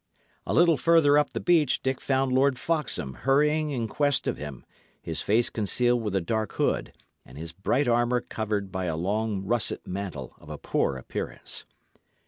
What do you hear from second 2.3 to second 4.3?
Lord Foxham hurrying in quest